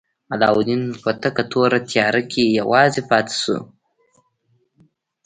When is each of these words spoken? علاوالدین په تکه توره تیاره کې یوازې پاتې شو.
علاوالدین 0.33 0.81
په 1.03 1.11
تکه 1.21 1.43
توره 1.51 1.79
تیاره 1.89 2.21
کې 2.31 2.43
یوازې 2.59 3.01
پاتې 3.09 3.35
شو. 3.41 3.57